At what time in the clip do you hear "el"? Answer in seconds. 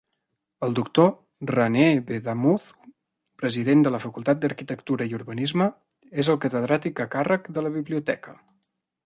0.67-0.71, 6.35-6.41